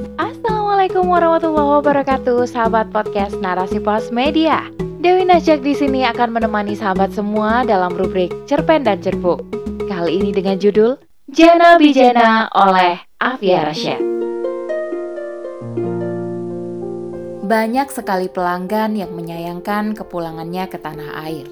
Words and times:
Assalamualaikum 0.00 1.12
warahmatullahi 1.12 1.76
wabarakatuh, 1.76 2.48
sahabat 2.48 2.88
podcast 2.88 3.36
Narasi 3.36 3.84
Pos 3.84 4.08
Media. 4.08 4.64
Dewi 5.04 5.28
Najak 5.28 5.60
di 5.60 5.76
sini 5.76 6.08
akan 6.08 6.32
menemani 6.32 6.72
sahabat 6.72 7.12
semua 7.12 7.68
dalam 7.68 7.92
rubrik 7.92 8.32
Cerpen 8.48 8.88
dan 8.88 9.04
Cerpuk. 9.04 9.44
Kali 9.84 10.16
ini 10.16 10.32
dengan 10.32 10.56
judul 10.56 10.96
Jana 11.28 11.76
Bijana 11.76 12.48
oleh 12.48 13.04
Afia 13.20 13.68
Rasyad. 13.68 14.00
Banyak 17.44 17.92
sekali 17.92 18.32
pelanggan 18.32 18.96
yang 18.96 19.12
menyayangkan 19.12 19.92
kepulangannya 19.92 20.64
ke 20.64 20.80
tanah 20.80 21.28
air. 21.28 21.44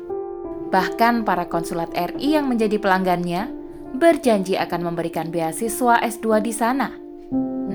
Bahkan 0.73 1.29
para 1.29 1.45
konsulat 1.53 1.93
RI 1.93 2.41
yang 2.41 2.49
menjadi 2.49 2.81
pelanggannya 2.81 3.53
berjanji 3.93 4.57
akan 4.57 4.89
memberikan 4.89 5.29
beasiswa 5.29 6.01
S2 6.01 6.41
di 6.41 6.53
sana. 6.57 7.09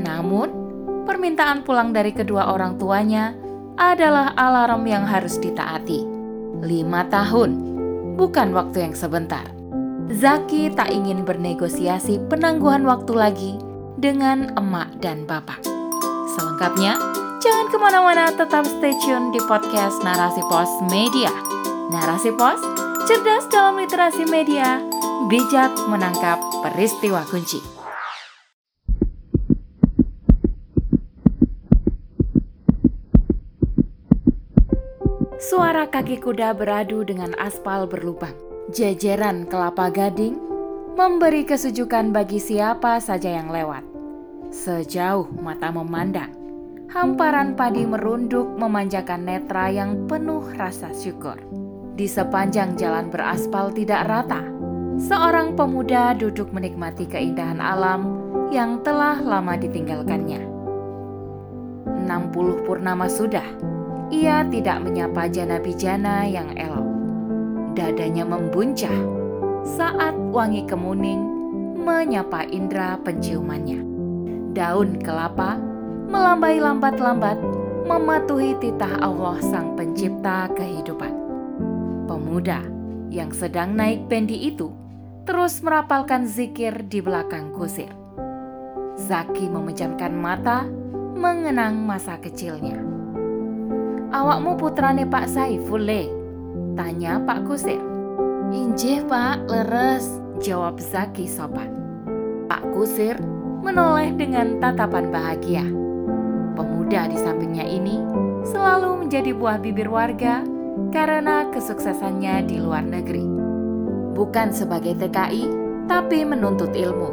Namun, 0.04 0.63
permintaan 1.04 1.68
pulang 1.68 1.92
dari 1.92 2.12
kedua 2.16 2.52
orang 2.52 2.80
tuanya 2.80 3.36
adalah 3.78 4.34
alarm 4.36 4.88
yang 4.88 5.04
harus 5.04 5.38
ditaati. 5.38 6.06
Lima 6.64 7.04
tahun, 7.12 7.52
bukan 8.16 8.56
waktu 8.56 8.90
yang 8.90 8.96
sebentar. 8.96 9.44
Zaki 10.14 10.72
tak 10.76 10.92
ingin 10.92 11.24
bernegosiasi 11.24 12.28
penangguhan 12.28 12.84
waktu 12.84 13.14
lagi 13.16 13.52
dengan 13.98 14.52
emak 14.60 15.00
dan 15.00 15.24
bapak. 15.24 15.64
Selengkapnya, 16.36 17.00
jangan 17.40 17.68
ke 17.72 17.78
mana-mana 17.80 18.32
tetap 18.36 18.68
stay 18.68 18.94
tune 19.04 19.32
di 19.32 19.40
podcast 19.48 20.04
Narasi 20.04 20.44
Pos 20.52 20.70
Media. 20.92 21.32
Narasi 21.92 22.36
Pos, 22.36 22.60
cerdas 23.08 23.48
dalam 23.52 23.80
literasi 23.80 24.28
media, 24.28 24.80
bijak 25.28 25.72
menangkap 25.88 26.40
peristiwa 26.64 27.24
kunci. 27.28 27.73
Suara 35.54 35.86
kaki 35.86 36.18
kuda 36.18 36.58
beradu 36.58 37.06
dengan 37.06 37.38
aspal 37.38 37.86
berlubang. 37.86 38.34
Jejeran 38.74 39.46
kelapa 39.46 39.94
gading 39.94 40.34
memberi 40.98 41.46
kesejukan 41.46 42.10
bagi 42.10 42.42
siapa 42.42 42.98
saja 42.98 43.38
yang 43.38 43.54
lewat. 43.54 43.86
Sejauh 44.50 45.30
mata 45.38 45.70
memandang, 45.70 46.34
hamparan 46.90 47.54
padi 47.54 47.86
merunduk 47.86 48.50
memanjakan 48.58 49.30
netra 49.30 49.70
yang 49.70 50.10
penuh 50.10 50.42
rasa 50.58 50.90
syukur. 50.90 51.38
Di 51.94 52.10
sepanjang 52.10 52.74
jalan 52.74 53.14
beraspal 53.14 53.70
tidak 53.78 54.10
rata, 54.10 54.42
seorang 54.98 55.54
pemuda 55.54 56.18
duduk 56.18 56.50
menikmati 56.50 57.06
keindahan 57.06 57.62
alam 57.62 58.10
yang 58.50 58.82
telah 58.82 59.22
lama 59.22 59.54
ditinggalkannya. 59.54 60.50
60 62.10 62.66
purnama 62.66 63.06
sudah, 63.06 63.46
ia 64.14 64.46
tidak 64.46 64.86
menyapa 64.86 65.26
jana-bijana 65.26 66.30
yang 66.30 66.54
elok. 66.54 66.86
Dadanya 67.74 68.22
membuncah 68.30 68.94
saat 69.66 70.14
wangi 70.30 70.62
kemuning 70.70 71.26
menyapa 71.82 72.46
indera 72.46 73.02
penciumannya. 73.02 73.82
Daun 74.54 75.02
kelapa 75.02 75.58
melambai 76.06 76.62
lambat-lambat 76.62 77.42
mematuhi 77.90 78.54
titah 78.62 79.02
Allah 79.02 79.42
Sang 79.42 79.74
Pencipta 79.74 80.46
kehidupan. 80.54 81.14
Pemuda 82.06 82.62
yang 83.10 83.34
sedang 83.34 83.74
naik 83.74 84.06
bendi 84.06 84.46
itu 84.46 84.70
terus 85.26 85.58
merapalkan 85.66 86.30
zikir 86.30 86.86
di 86.86 87.02
belakang 87.02 87.50
kusir. 87.50 87.90
Zaki 88.94 89.50
memejamkan 89.50 90.14
mata 90.14 90.70
mengenang 91.18 91.82
masa 91.82 92.22
kecilnya. 92.22 92.93
Awakmu 94.14 94.62
putrane 94.62 95.10
Pak 95.10 95.26
Saiful 95.26 95.90
le? 95.90 96.06
Tanya 96.78 97.18
Pak 97.18 97.50
Kusir. 97.50 97.82
Injih 98.54 99.02
Pak, 99.10 99.50
leres, 99.50 100.06
jawab 100.38 100.78
Zaki 100.78 101.26
sopan. 101.26 101.74
Pak 102.46 102.62
Kusir 102.78 103.18
menoleh 103.66 104.14
dengan 104.14 104.62
tatapan 104.62 105.10
bahagia. 105.10 105.66
Pemuda 106.54 107.10
di 107.10 107.18
sampingnya 107.18 107.66
ini 107.66 107.98
selalu 108.46 109.02
menjadi 109.02 109.34
buah 109.34 109.58
bibir 109.58 109.90
warga 109.90 110.46
karena 110.94 111.50
kesuksesannya 111.50 112.46
di 112.46 112.62
luar 112.62 112.86
negeri. 112.86 113.26
Bukan 114.14 114.54
sebagai 114.54 114.94
TKI, 114.94 115.50
tapi 115.90 116.22
menuntut 116.22 116.70
ilmu. 116.78 117.10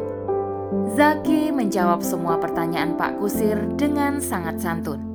Zaki 1.01 1.49
menjawab 1.49 2.05
semua 2.05 2.37
pertanyaan 2.37 2.93
Pak 3.01 3.17
Kusir 3.17 3.57
dengan 3.81 4.21
sangat 4.21 4.61
santun. 4.61 5.10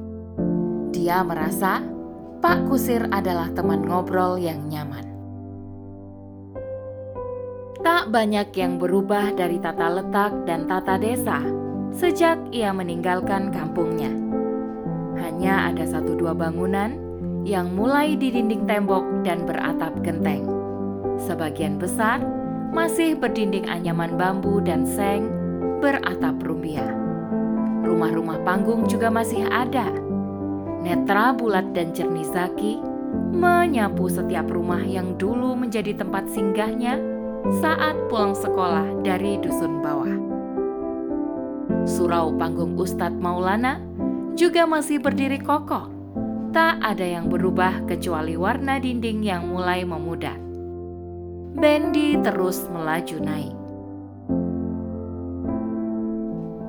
Dia 0.96 1.28
merasa 1.28 1.84
Pak 2.40 2.72
Kusir 2.72 3.04
adalah 3.12 3.52
teman 3.52 3.84
ngobrol 3.84 4.40
yang 4.40 4.64
nyaman. 4.72 5.04
Tak 7.84 8.16
banyak 8.16 8.56
yang 8.56 8.80
berubah 8.80 9.36
dari 9.36 9.60
tata 9.60 9.92
letak 9.92 10.48
dan 10.48 10.64
tata 10.64 10.96
desa 10.96 11.44
sejak 11.92 12.40
ia 12.56 12.72
meninggalkan 12.72 13.52
kampungnya. 13.52 14.08
Hanya 15.20 15.68
ada 15.68 15.84
satu 15.84 16.16
dua 16.16 16.32
bangunan 16.32 16.96
yang 17.44 17.76
mulai 17.76 18.16
di 18.16 18.32
dinding 18.32 18.64
tembok 18.64 19.04
dan 19.28 19.44
beratap 19.44 20.00
genteng. 20.00 20.48
Sebagian 21.20 21.76
besar 21.76 22.24
masih 22.72 23.20
berdinding 23.20 23.68
anyaman 23.68 24.16
bambu 24.16 24.64
dan 24.64 24.88
seng 24.88 25.28
beratap 25.84 26.40
rumbia. 26.40 26.88
Rumah-rumah 27.84 28.48
panggung 28.48 28.88
juga 28.88 29.12
masih 29.12 29.44
ada. 29.52 30.05
Netra 30.85 31.34
bulat 31.34 31.73
dan 31.73 31.97
jernih 31.97 32.29
Zaki 32.29 32.78
menyapu 33.34 34.06
setiap 34.06 34.46
rumah 34.53 34.85
yang 34.85 35.18
dulu 35.18 35.57
menjadi 35.57 35.97
tempat 35.97 36.29
singgahnya 36.29 37.01
saat 37.57 37.97
pulang 38.06 38.38
sekolah 38.38 39.01
dari 39.01 39.41
dusun 39.41 39.81
bawah. 39.81 40.13
Surau 41.90 42.38
panggung 42.38 42.78
Ustadz 42.78 43.18
Maulana 43.18 43.81
juga 44.38 44.69
masih 44.69 45.01
berdiri 45.01 45.41
kokoh. 45.41 45.90
Tak 46.53 46.78
ada 46.85 47.03
yang 47.03 47.34
berubah 47.34 47.81
kecuali 47.90 48.38
warna 48.38 48.78
dinding 48.78 49.25
yang 49.25 49.50
mulai 49.50 49.81
memudar. 49.81 50.38
Bendi 51.57 52.13
terus 52.22 52.62
melaju 52.69 53.17
naik. 53.25 53.56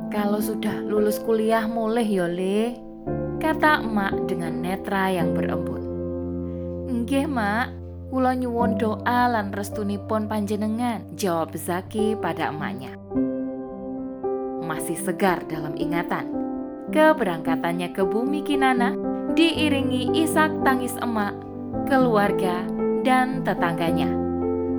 Kalau 0.09 0.41
sudah 0.41 0.81
lulus 0.89 1.21
kuliah 1.21 1.69
mulai 1.69 2.09
yole, 2.09 2.86
kata 3.47 3.79
emak 3.87 4.27
dengan 4.27 4.59
netra 4.59 5.07
yang 5.07 5.31
berembun. 5.31 5.83
Nggih 6.91 7.31
mak, 7.31 7.71
kula 8.11 8.35
nyuwun 8.35 8.75
doa 8.75 9.31
lan 9.31 9.55
restunipun 9.55 10.27
panjenengan, 10.27 11.07
jawab 11.15 11.55
Zaki 11.55 12.19
pada 12.19 12.51
emaknya. 12.51 12.99
Masih 14.67 14.99
segar 14.99 15.47
dalam 15.47 15.79
ingatan, 15.79 16.27
keberangkatannya 16.91 17.95
ke 17.95 18.03
bumi 18.03 18.43
Kinana 18.43 18.99
diiringi 19.39 20.27
isak 20.27 20.51
tangis 20.67 20.99
emak, 20.99 21.39
keluarga, 21.87 22.67
dan 23.07 23.47
tetangganya. 23.47 24.11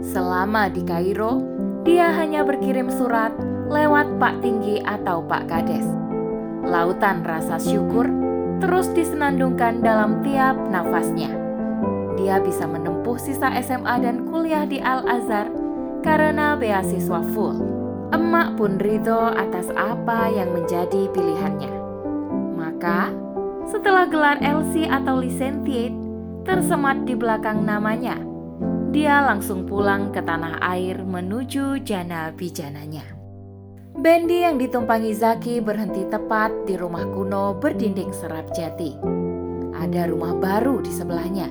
Selama 0.03 0.67
di 0.67 0.83
Kairo, 0.83 1.39
dia 1.87 2.11
hanya 2.11 2.43
berkirim 2.43 2.91
surat 2.91 3.31
lewat 3.71 4.19
Pak 4.19 4.43
Tinggi 4.43 4.83
atau 4.83 5.23
Pak 5.23 5.47
Kades. 5.47 5.87
Lautan 6.67 7.23
rasa 7.23 7.55
syukur 7.63 8.26
terus 8.57 8.89
disenandungkan 8.93 9.81
dalam 9.81 10.21
tiap 10.25 10.57
nafasnya. 10.69 11.29
Dia 12.17 12.41
bisa 12.41 12.65
menempuh 12.65 13.15
sisa 13.21 13.53
SMA 13.61 14.01
dan 14.01 14.25
kuliah 14.25 14.65
di 14.65 14.81
Al-Azhar 14.81 15.53
karena 16.01 16.57
beasiswa 16.57 17.21
full. 17.33 17.57
Emak 18.15 18.55
pun 18.55 18.79
ridho 18.79 19.35
atas 19.35 19.67
apa 19.75 20.31
yang 20.31 20.55
menjadi 20.55 21.11
pilihannya. 21.11 21.73
Maka, 22.55 23.11
setelah 23.67 24.07
gelar 24.07 24.39
LC 24.39 24.87
atau 24.87 25.19
Licentiate 25.19 25.97
tersemat 26.47 27.03
di 27.03 27.13
belakang 27.19 27.67
namanya, 27.67 28.15
dia 28.95 29.19
langsung 29.19 29.67
pulang 29.67 30.15
ke 30.15 30.23
tanah 30.23 30.63
air 30.63 31.03
menuju 31.03 31.83
jana 31.83 32.31
bijananya. 32.31 33.16
Bendi 33.97 34.45
yang 34.45 34.61
ditumpangi 34.61 35.09
Zaki 35.09 35.57
berhenti 35.57 36.05
tepat 36.05 36.53
di 36.69 36.77
rumah 36.77 37.01
kuno 37.01 37.57
berdinding 37.57 38.13
serap 38.13 38.53
jati. 38.53 38.93
Ada 39.73 40.13
rumah 40.13 40.37
baru 40.37 40.85
di 40.85 40.93
sebelahnya. 40.93 41.49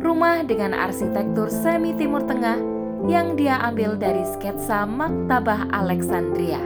Rumah 0.00 0.48
dengan 0.48 0.72
arsitektur 0.72 1.52
semi 1.52 1.92
timur 1.92 2.24
tengah 2.24 2.56
yang 3.04 3.36
dia 3.36 3.60
ambil 3.60 4.00
dari 4.00 4.24
sketsa 4.24 4.88
Maktabah 4.88 5.68
Alexandria. 5.76 6.60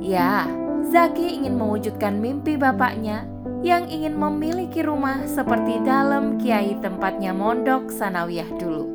Ya, 0.00 0.48
Zaki 0.88 1.44
ingin 1.44 1.60
mewujudkan 1.60 2.16
mimpi 2.16 2.56
bapaknya 2.56 3.28
yang 3.60 3.84
ingin 3.92 4.16
memiliki 4.16 4.80
rumah 4.80 5.28
seperti 5.28 5.84
dalam 5.84 6.40
kiai 6.40 6.72
tempatnya 6.80 7.36
mondok 7.36 7.92
sanawiyah 7.92 8.48
dulu. 8.56 8.88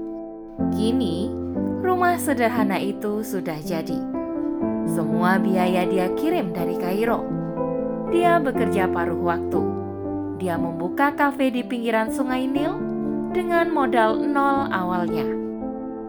Kini, 0.73 1.29
rumah 1.85 2.17
sederhana 2.17 2.81
itu 2.81 3.21
sudah 3.21 3.61
jadi. 3.61 4.18
Semua 4.89 5.37
biaya 5.37 5.85
dia 5.85 6.09
kirim 6.17 6.49
dari 6.49 6.75
Kairo. 6.77 7.21
dia 8.09 8.41
bekerja 8.41 8.89
paruh 8.89 9.21
waktu. 9.21 9.61
Dia 10.41 10.57
membuka 10.57 11.13
kafe 11.13 11.53
di 11.53 11.61
pinggiran 11.61 12.09
Sungai 12.09 12.49
Nil 12.49 12.73
dengan 13.29 13.69
modal 13.69 14.17
nol 14.17 14.65
awalnya. 14.73 15.29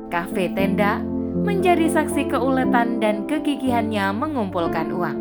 Kafe 0.09 0.49
tenda 0.57 1.05
menjadi 1.45 1.93
saksi 1.93 2.33
keuletan 2.33 3.05
dan 3.05 3.29
kegigihannya 3.29 4.17
mengumpulkan 4.17 4.89
uang. 4.97 5.19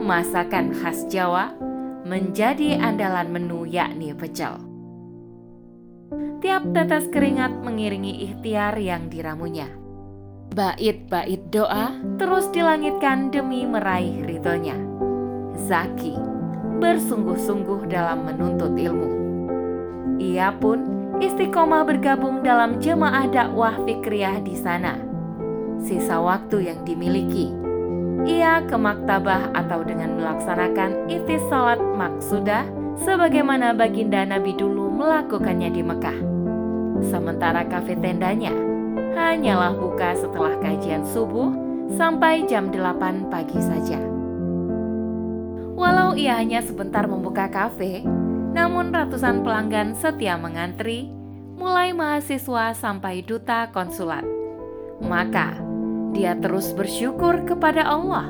Masakan 0.00 0.72
khas 0.72 1.04
Jawa 1.12 1.52
menjadi 2.08 2.80
andalan 2.80 3.28
menu 3.30 3.68
yakni 3.68 4.16
pecel. 4.16 4.58
Tiap 6.42 6.74
tetes 6.74 7.06
keringat 7.12 7.52
mengiringi 7.62 8.26
ikhtiar 8.26 8.74
yang 8.80 9.06
diramunya. 9.06 9.81
Bait-bait 10.52 11.40
doa 11.48 11.96
terus 12.20 12.44
dilangitkan 12.52 13.32
demi 13.32 13.64
meraih 13.64 14.20
ridhonya. 14.28 14.76
Zaki 15.64 16.12
bersungguh-sungguh 16.76 17.88
dalam 17.88 18.28
menuntut 18.28 18.76
ilmu. 18.76 19.08
Ia 20.20 20.52
pun 20.52 21.08
istiqomah 21.24 21.88
bergabung 21.88 22.44
dalam 22.44 22.76
jemaah 22.84 23.32
dakwah 23.32 23.80
fikriyah 23.88 24.44
di 24.44 24.52
sana. 24.52 25.00
Sisa 25.80 26.20
waktu 26.20 26.68
yang 26.68 26.84
dimiliki, 26.84 27.48
ia 28.28 28.60
ke 28.68 28.76
maktabah 28.76 29.56
atau 29.56 29.80
dengan 29.88 30.20
melaksanakan 30.20 31.08
itis 31.08 31.40
salat 31.48 31.80
maksudah 31.80 32.68
sebagaimana 33.00 33.72
baginda 33.72 34.20
Nabi 34.28 34.52
dulu 34.52 34.92
melakukannya 35.00 35.72
di 35.72 35.80
Mekah. 35.80 36.18
Sementara 37.08 37.64
kafe 37.64 37.96
tendanya 37.96 38.52
hanyalah 39.16 39.76
buka 39.76 40.16
setelah 40.16 40.56
kajian 40.60 41.04
subuh 41.04 41.52
sampai 41.96 42.48
jam 42.48 42.72
8 42.72 43.28
pagi 43.28 43.60
saja. 43.60 44.00
Walau 45.76 46.14
ia 46.14 46.38
hanya 46.38 46.62
sebentar 46.62 47.08
membuka 47.08 47.48
kafe, 47.48 48.04
namun 48.52 48.92
ratusan 48.92 49.42
pelanggan 49.42 49.96
setia 49.96 50.36
mengantri, 50.36 51.10
mulai 51.56 51.90
mahasiswa 51.96 52.76
sampai 52.76 53.24
duta 53.24 53.72
konsulat. 53.72 54.24
Maka, 55.02 55.58
dia 56.12 56.36
terus 56.38 56.70
bersyukur 56.76 57.42
kepada 57.48 57.88
Allah 57.88 58.28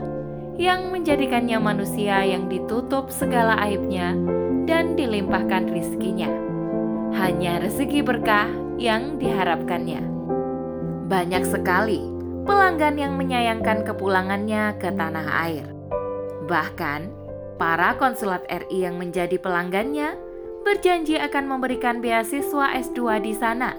yang 0.56 0.94
menjadikannya 0.94 1.58
manusia 1.58 2.23
yang 2.23 2.46
ditutup 2.46 3.11
segala 3.11 3.58
aibnya 3.61 4.14
dan 4.64 4.94
dilimpahkan 4.94 5.69
rizkinya. 5.69 6.31
Hanya 7.12 7.61
rezeki 7.61 8.00
berkah 8.00 8.49
yang 8.81 9.20
diharapkannya. 9.20 10.12
Banyak 11.12 11.44
sekali 11.44 12.00
pelanggan 12.49 12.97
yang 12.97 13.20
menyayangkan 13.20 13.85
kepulangannya 13.85 14.81
ke 14.81 14.88
tanah 14.97 15.29
air. 15.44 15.69
Bahkan, 16.49 17.00
para 17.61 18.00
konsulat 18.00 18.41
RI 18.49 18.88
yang 18.88 18.97
menjadi 18.97 19.37
pelanggannya 19.37 20.17
berjanji 20.64 21.20
akan 21.20 21.53
memberikan 21.53 22.00
beasiswa 22.00 22.73
S2 22.81 23.20
di 23.20 23.37
sana. 23.37 23.76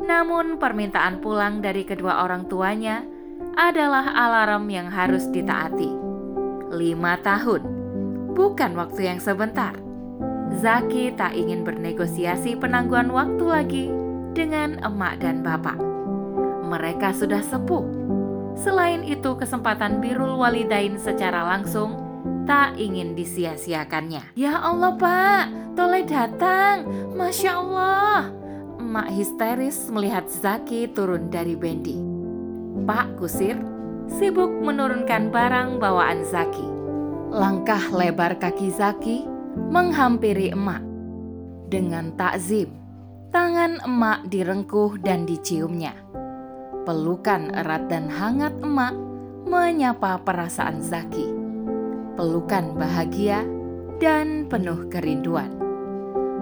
Namun, 0.00 0.56
permintaan 0.56 1.20
pulang 1.20 1.60
dari 1.60 1.84
kedua 1.84 2.24
orang 2.24 2.48
tuanya 2.48 3.04
adalah 3.52 4.16
alarm 4.16 4.72
yang 4.72 4.88
harus 4.88 5.28
ditaati. 5.28 5.92
Lima 6.72 7.20
tahun, 7.20 7.68
bukan 8.32 8.72
waktu 8.80 9.12
yang 9.12 9.20
sebentar. 9.20 9.76
Zaki 10.56 11.12
tak 11.20 11.36
ingin 11.36 11.68
bernegosiasi 11.68 12.56
penangguhan 12.56 13.12
waktu 13.12 13.44
lagi 13.44 13.84
dengan 14.32 14.80
emak 14.80 15.20
dan 15.20 15.44
bapak 15.44 15.85
mereka 16.66 17.14
sudah 17.14 17.40
sepuh. 17.40 17.86
Selain 18.58 19.06
itu, 19.06 19.38
kesempatan 19.38 20.02
birul 20.02 20.36
walidain 20.36 20.98
secara 20.98 21.46
langsung 21.46 22.06
tak 22.46 22.78
ingin 22.78 23.18
disia-siakannya. 23.18 24.38
Ya 24.38 24.56
Allah 24.62 24.94
pak, 24.94 25.44
toleh 25.74 26.06
datang. 26.06 26.86
Masya 27.12 27.52
Allah. 27.58 28.30
Emak 28.78 29.08
histeris 29.10 29.90
melihat 29.90 30.30
Zaki 30.30 30.86
turun 30.94 31.28
dari 31.28 31.58
bendi. 31.58 31.98
Pak 32.86 33.18
Kusir 33.18 33.58
sibuk 34.06 34.48
menurunkan 34.62 35.34
barang 35.34 35.82
bawaan 35.82 36.22
Zaki. 36.22 36.64
Langkah 37.34 37.82
lebar 37.90 38.38
kaki 38.38 38.70
Zaki 38.70 39.26
menghampiri 39.58 40.54
emak. 40.54 40.86
Dengan 41.66 42.14
takzim, 42.14 42.70
tangan 43.34 43.82
emak 43.82 44.30
direngkuh 44.30 45.02
dan 45.02 45.26
diciumnya. 45.26 45.98
Pelukan 46.86 47.50
erat 47.50 47.90
dan 47.90 48.06
hangat 48.06 48.54
emak 48.62 48.94
menyapa 49.42 50.22
perasaan 50.22 50.78
Zaki. 50.78 51.26
Pelukan 52.14 52.78
bahagia 52.78 53.42
dan 53.98 54.46
penuh 54.46 54.86
kerinduan. 54.86 55.50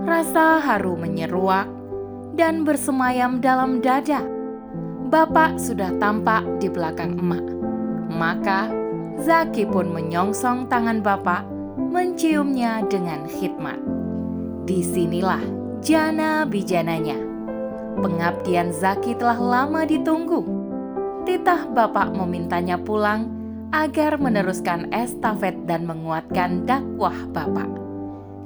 Rasa 0.05 0.61
haru 0.61 1.00
menyeruak 1.00 1.64
dan 2.37 2.61
bersemayam 2.61 3.41
dalam 3.41 3.81
dada. 3.81 4.20
Bapak 5.08 5.56
sudah 5.56 5.96
tampak 5.96 6.44
di 6.61 6.69
belakang 6.69 7.17
emak. 7.17 7.44
Maka 8.12 8.69
Zaki 9.25 9.64
pun 9.64 9.96
menyongsong 9.96 10.69
tangan 10.69 11.00
bapak, 11.00 11.49
menciumnya 11.81 12.85
dengan 12.85 13.25
khidmat. 13.32 13.81
Di 14.69 14.85
sinilah 14.85 15.41
jana 15.81 16.44
bijananya 16.44 17.34
Pengabdian 17.94 18.75
Zaki 18.75 19.14
telah 19.14 19.38
lama 19.38 19.87
ditunggu. 19.87 20.43
Titah 21.23 21.70
bapak 21.70 22.11
memintanya 22.12 22.75
pulang 22.75 23.31
agar 23.70 24.19
meneruskan 24.19 24.91
estafet 24.91 25.55
dan 25.67 25.87
menguatkan 25.87 26.67
dakwah 26.67 27.14
bapak. 27.31 27.70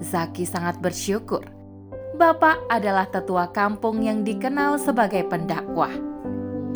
Zaki 0.05 0.45
sangat 0.45 0.79
bersyukur. 0.85 1.43
Bapak 2.19 2.61
adalah 2.69 3.09
tetua 3.09 3.49
kampung 3.51 4.05
yang 4.05 4.23
dikenal 4.23 4.77
sebagai 4.77 5.25
pendakwah. 5.27 5.93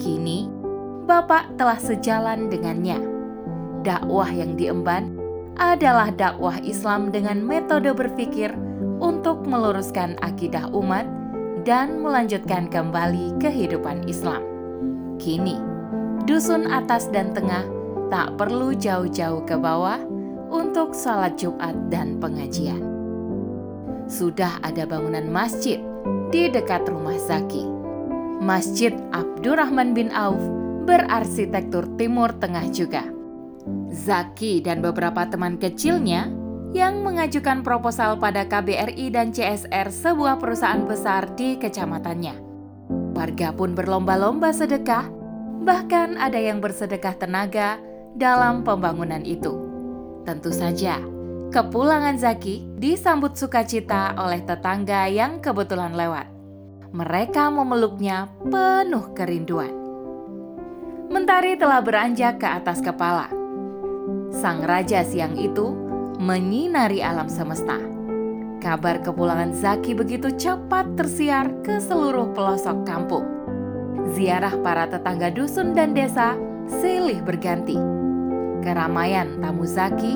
Kini, 0.00 0.48
bapak 1.04 1.54
telah 1.60 1.78
sejalan 1.78 2.48
dengannya. 2.48 2.98
Dakwah 3.82 4.30
yang 4.30 4.54
diemban 4.56 5.18
adalah 5.60 6.08
dakwah 6.14 6.56
Islam 6.64 7.12
dengan 7.12 7.42
metode 7.42 7.92
berpikir 7.92 8.54
untuk 9.02 9.44
meluruskan 9.44 10.16
akidah 10.22 10.70
umat 10.72 11.04
dan 11.62 12.02
melanjutkan 12.02 12.66
kembali 12.66 13.38
kehidupan 13.38 14.06
Islam. 14.10 14.42
Kini, 15.22 15.58
dusun 16.26 16.66
atas 16.66 17.06
dan 17.14 17.30
tengah 17.30 17.62
tak 18.10 18.34
perlu 18.34 18.74
jauh-jauh 18.74 19.46
ke 19.46 19.54
bawah 19.54 20.02
untuk 20.50 20.92
salat 20.92 21.38
Jumat 21.38 21.72
dan 21.88 22.18
pengajian. 22.18 22.82
Sudah 24.10 24.58
ada 24.60 24.84
bangunan 24.84 25.30
masjid 25.30 25.80
di 26.34 26.50
dekat 26.50 26.84
rumah 26.90 27.16
Zaki. 27.16 27.64
Masjid 28.42 28.92
Abdurrahman 29.14 29.94
bin 29.94 30.10
Auf 30.10 30.42
berarsitektur 30.84 31.86
Timur 31.94 32.34
Tengah 32.42 32.66
juga. 32.74 33.06
Zaki 33.94 34.58
dan 34.66 34.82
beberapa 34.82 35.22
teman 35.30 35.54
kecilnya 35.62 36.41
yang 36.72 37.04
mengajukan 37.04 37.60
proposal 37.60 38.16
pada 38.16 38.48
KBRI 38.48 39.12
dan 39.12 39.28
CSR 39.30 39.92
sebuah 39.92 40.40
perusahaan 40.40 40.82
besar 40.88 41.28
di 41.36 41.60
kecamatannya. 41.60 42.40
Warga 43.12 43.52
pun 43.52 43.76
berlomba-lomba 43.76 44.56
sedekah, 44.56 45.04
bahkan 45.62 46.16
ada 46.16 46.40
yang 46.40 46.64
bersedekah 46.64 47.12
tenaga 47.20 47.76
dalam 48.16 48.64
pembangunan 48.64 49.20
itu. 49.20 49.52
Tentu 50.24 50.48
saja, 50.48 50.96
kepulangan 51.52 52.16
Zaki 52.16 52.64
disambut 52.80 53.36
sukacita 53.36 54.16
oleh 54.16 54.40
tetangga 54.40 55.12
yang 55.12 55.44
kebetulan 55.44 55.92
lewat. 55.92 56.26
Mereka 56.92 57.52
memeluknya 57.52 58.32
penuh 58.48 59.12
kerinduan. 59.12 59.72
Mentari 61.12 61.60
telah 61.60 61.84
beranjak 61.84 62.40
ke 62.40 62.48
atas 62.48 62.80
kepala. 62.80 63.28
Sang 64.32 64.64
raja 64.64 65.04
siang 65.04 65.36
itu 65.36 65.81
menyinari 66.22 67.02
alam 67.02 67.26
semesta. 67.26 67.82
Kabar 68.62 69.02
kepulangan 69.02 69.50
Zaki 69.58 69.90
begitu 69.90 70.30
cepat 70.30 70.94
tersiar 70.94 71.50
ke 71.66 71.82
seluruh 71.82 72.30
pelosok 72.30 72.86
kampung. 72.86 73.26
Ziarah 74.14 74.54
para 74.62 74.86
tetangga 74.86 75.34
dusun 75.34 75.74
dan 75.74 75.98
desa 75.98 76.38
silih 76.78 77.18
berganti. 77.26 77.74
Keramaian 78.62 79.42
tamu 79.42 79.66
Zaki 79.66 80.14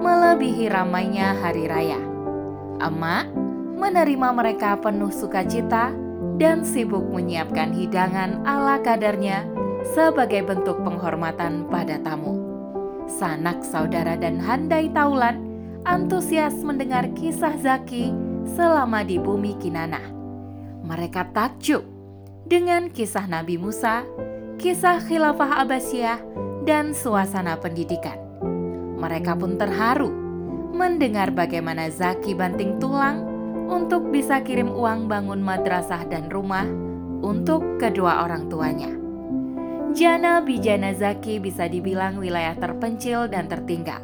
melebihi 0.00 0.72
ramainya 0.72 1.36
hari 1.36 1.68
raya. 1.68 2.00
Emak 2.80 3.28
menerima 3.76 4.28
mereka 4.32 4.80
penuh 4.80 5.12
sukacita 5.12 5.92
dan 6.40 6.64
sibuk 6.64 7.04
menyiapkan 7.12 7.76
hidangan 7.76 8.40
ala 8.48 8.80
kadarnya 8.80 9.44
sebagai 9.92 10.48
bentuk 10.48 10.80
penghormatan 10.80 11.68
pada 11.68 12.00
tamu 12.00 12.41
sanak 13.18 13.60
saudara 13.60 14.16
dan 14.16 14.40
handai 14.40 14.88
taulan 14.88 15.44
antusias 15.84 16.56
mendengar 16.64 17.12
kisah 17.12 17.52
Zaki 17.60 18.14
selama 18.56 19.04
di 19.04 19.20
bumi 19.20 19.54
Kinana. 19.60 20.00
Mereka 20.82 21.30
takjub 21.36 21.84
dengan 22.48 22.88
kisah 22.88 23.28
Nabi 23.28 23.60
Musa, 23.60 24.02
kisah 24.56 25.04
khilafah 25.04 25.62
Abbasiyah, 25.62 26.20
dan 26.64 26.94
suasana 26.96 27.58
pendidikan. 27.58 28.18
Mereka 28.98 29.34
pun 29.34 29.58
terharu 29.58 30.10
mendengar 30.72 31.34
bagaimana 31.34 31.90
Zaki 31.90 32.32
banting 32.32 32.78
tulang 32.78 33.28
untuk 33.68 34.08
bisa 34.10 34.40
kirim 34.42 34.70
uang 34.70 35.10
bangun 35.10 35.42
madrasah 35.42 36.06
dan 36.06 36.30
rumah 36.30 36.66
untuk 37.22 37.78
kedua 37.78 38.26
orang 38.26 38.50
tuanya. 38.50 39.01
Jana 39.92 40.40
Bijana 40.40 40.96
Zaki 40.96 41.36
bisa 41.36 41.68
dibilang 41.68 42.16
wilayah 42.16 42.56
terpencil 42.56 43.28
dan 43.28 43.44
tertinggal. 43.44 44.00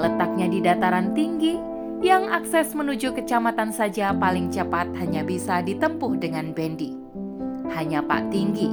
Letaknya 0.00 0.48
di 0.48 0.64
dataran 0.64 1.12
tinggi 1.12 1.60
yang 2.00 2.32
akses 2.32 2.72
menuju 2.72 3.12
kecamatan 3.12 3.68
saja 3.68 4.16
paling 4.16 4.48
cepat 4.48 4.88
hanya 4.96 5.20
bisa 5.28 5.60
ditempuh 5.60 6.16
dengan 6.16 6.56
bendi. 6.56 6.96
Hanya 7.68 8.00
Pak 8.00 8.32
Tinggi 8.32 8.72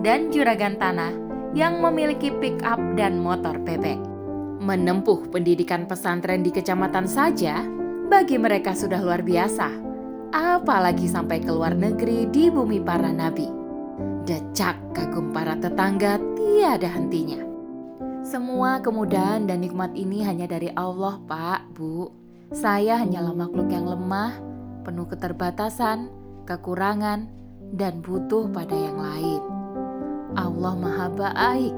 dan 0.00 0.32
juragan 0.32 0.80
tanah 0.80 1.12
yang 1.52 1.84
memiliki 1.84 2.32
pick 2.40 2.56
up 2.64 2.80
dan 2.96 3.20
motor 3.20 3.60
bebek. 3.60 4.00
Menempuh 4.64 5.28
pendidikan 5.28 5.84
pesantren 5.84 6.40
di 6.40 6.48
kecamatan 6.48 7.04
saja 7.04 7.60
bagi 8.08 8.40
mereka 8.40 8.72
sudah 8.72 9.04
luar 9.04 9.20
biasa. 9.20 9.68
Apalagi 10.32 11.04
sampai 11.04 11.44
ke 11.44 11.52
luar 11.52 11.76
negeri 11.76 12.24
di 12.32 12.48
bumi 12.48 12.80
para 12.80 13.12
nabi. 13.12 13.57
Decak 14.28 14.76
kagum 14.92 15.32
para 15.32 15.56
tetangga 15.56 16.20
tiada 16.36 16.84
hentinya. 16.84 17.40
Semua 18.20 18.76
kemudahan 18.76 19.48
dan 19.48 19.64
nikmat 19.64 19.96
ini 19.96 20.20
hanya 20.20 20.44
dari 20.44 20.68
Allah, 20.76 21.16
Pak, 21.24 21.72
Bu. 21.72 22.12
Saya 22.52 23.00
hanyalah 23.00 23.32
makhluk 23.32 23.72
yang 23.72 23.88
lemah, 23.88 24.36
penuh 24.84 25.08
keterbatasan, 25.08 26.12
kekurangan, 26.44 27.24
dan 27.72 28.04
butuh 28.04 28.52
pada 28.52 28.76
yang 28.76 29.00
lain. 29.00 29.40
Allah 30.36 30.76
Maha 30.76 31.08
Baik 31.08 31.72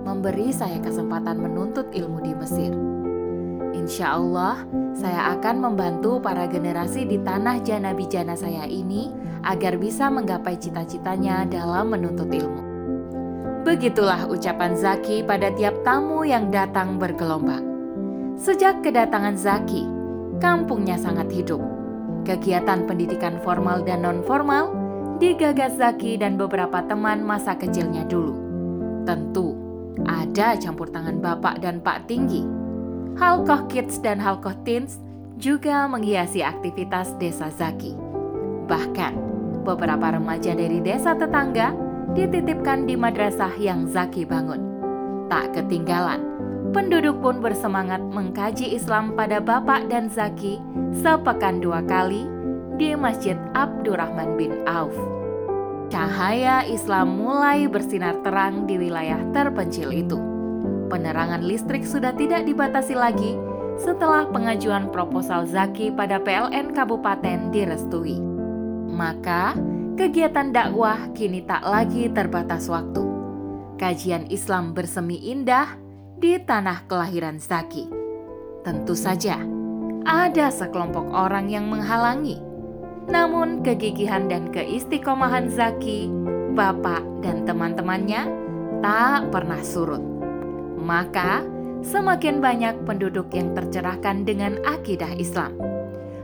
memberi 0.00 0.56
saya 0.56 0.80
kesempatan 0.80 1.36
menuntut 1.36 1.92
ilmu 1.92 2.24
di 2.24 2.32
Mesir. 2.32 2.72
Insya 3.80 4.20
Allah, 4.20 4.60
saya 4.92 5.32
akan 5.40 5.72
membantu 5.72 6.20
para 6.20 6.44
generasi 6.44 7.08
di 7.08 7.16
tanah 7.16 7.64
jana 7.64 7.96
bijana 7.96 8.36
saya 8.36 8.68
ini 8.68 9.08
agar 9.40 9.80
bisa 9.80 10.12
menggapai 10.12 10.60
cita-citanya 10.60 11.48
dalam 11.48 11.88
menuntut 11.88 12.28
ilmu. 12.28 12.60
Begitulah 13.64 14.28
ucapan 14.28 14.76
Zaki 14.76 15.24
pada 15.24 15.48
tiap 15.56 15.80
tamu 15.80 16.28
yang 16.28 16.52
datang 16.52 17.00
bergelombang. 17.00 17.64
Sejak 18.36 18.84
kedatangan 18.84 19.40
Zaki, 19.40 19.88
kampungnya 20.44 21.00
sangat 21.00 21.32
hidup. 21.32 21.64
Kegiatan 22.28 22.84
pendidikan 22.84 23.40
formal 23.40 23.80
dan 23.80 24.04
non-formal 24.04 24.76
digagas 25.16 25.80
Zaki 25.80 26.20
dan 26.20 26.36
beberapa 26.36 26.84
teman 26.84 27.24
masa 27.24 27.56
kecilnya 27.56 28.04
dulu. 28.04 28.36
Tentu, 29.08 29.56
ada 30.04 30.52
campur 30.60 30.92
tangan 30.92 31.16
Bapak 31.16 31.64
dan 31.64 31.80
Pak 31.80 32.04
Tinggi. 32.04 32.59
Halkoh 33.18 33.66
Kids 33.66 33.98
dan 33.98 34.20
Halkoh 34.22 34.54
Teens 34.62 35.00
juga 35.40 35.88
menghiasi 35.88 36.44
aktivitas 36.44 37.16
desa 37.16 37.48
Zaki. 37.48 37.96
Bahkan, 38.68 39.14
beberapa 39.64 40.14
remaja 40.14 40.54
dari 40.54 40.78
desa 40.84 41.16
tetangga 41.16 41.74
dititipkan 42.12 42.86
di 42.86 42.94
madrasah 42.94 43.56
yang 43.56 43.88
Zaki 43.88 44.28
bangun. 44.28 44.62
Tak 45.26 45.56
ketinggalan, 45.56 46.20
penduduk 46.70 47.18
pun 47.24 47.40
bersemangat 47.42 48.02
mengkaji 48.02 48.76
Islam 48.76 49.16
pada 49.18 49.40
Bapak 49.40 49.90
dan 49.90 50.12
Zaki 50.12 50.60
sepekan 50.94 51.58
dua 51.58 51.82
kali 51.82 52.28
di 52.78 52.94
Masjid 52.94 53.34
Abdurrahman 53.56 54.38
bin 54.38 54.54
Auf. 54.68 54.94
Cahaya 55.90 56.62
Islam 56.70 57.18
mulai 57.18 57.66
bersinar 57.66 58.22
terang 58.22 58.70
di 58.70 58.78
wilayah 58.78 59.18
terpencil 59.34 59.90
itu. 59.90 60.29
Penerangan 60.90 61.46
listrik 61.46 61.86
sudah 61.86 62.10
tidak 62.18 62.44
dibatasi 62.44 62.98
lagi 62.98 63.38
setelah 63.78 64.26
pengajuan 64.28 64.90
proposal 64.90 65.46
Zaki 65.46 65.94
pada 65.94 66.18
PLN 66.18 66.74
Kabupaten 66.74 67.54
direstui. 67.54 68.18
Maka, 68.90 69.56
kegiatan 69.94 70.50
dakwah 70.50 71.14
kini 71.14 71.46
tak 71.46 71.62
lagi 71.62 72.10
terbatas 72.10 72.66
waktu. 72.66 73.06
Kajian 73.78 74.28
Islam 74.28 74.76
bersemi 74.76 75.16
indah 75.30 75.78
di 76.18 76.36
tanah 76.36 76.84
kelahiran 76.90 77.40
Zaki. 77.40 77.88
Tentu 78.66 78.92
saja, 78.92 79.40
ada 80.04 80.52
sekelompok 80.52 81.08
orang 81.14 81.48
yang 81.48 81.70
menghalangi 81.70 82.50
namun 83.10 83.66
kegigihan 83.66 84.30
dan 84.30 84.54
keistiqomahan 84.54 85.50
Zaki, 85.50 86.06
bapak 86.54 87.02
dan 87.26 87.42
teman-temannya 87.42 88.28
tak 88.84 89.34
pernah 89.34 89.60
surut. 89.66 90.19
Maka 90.80 91.44
semakin 91.84 92.40
banyak 92.40 92.88
penduduk 92.88 93.28
yang 93.36 93.52
tercerahkan 93.52 94.24
dengan 94.24 94.60
akidah 94.64 95.12
Islam. 95.16 95.56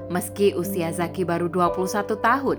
Meski 0.09 0.57
usia 0.57 0.91
Zaki 0.91 1.29
baru 1.29 1.53
21 1.53 2.17
tahun, 2.19 2.59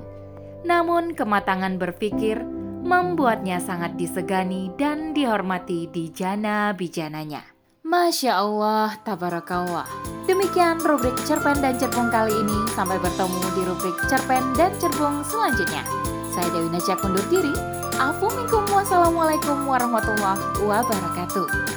namun 0.68 1.18
kematangan 1.18 1.80
berpikir 1.82 2.44
membuatnya 2.88 3.60
sangat 3.60 3.98
disegani 4.00 4.72
dan 4.80 5.12
dihormati 5.12 5.90
di 5.90 6.12
jana 6.14 6.72
bijananya. 6.72 7.44
Masya 7.88 8.36
Allah, 8.36 9.00
tabarakallah. 9.08 9.88
Demikian 10.28 10.84
rubrik 10.84 11.16
cerpen 11.24 11.64
dan 11.64 11.80
cerbung 11.80 12.12
kali 12.12 12.36
ini. 12.36 12.68
Sampai 12.76 13.00
bertemu 13.00 13.40
di 13.56 13.62
rubrik 13.64 13.96
cerpen 14.12 14.44
dan 14.60 14.76
cerbung 14.76 15.24
selanjutnya. 15.24 15.88
Saya 16.36 16.52
Dewi 16.52 16.68
Najak 16.68 17.00
undur 17.08 17.24
diri. 17.32 17.56
Afu 17.96 18.28
minkum 18.36 18.68
wassalamualaikum 18.76 19.64
warahmatullahi 19.64 20.44
wabarakatuh. 20.68 21.77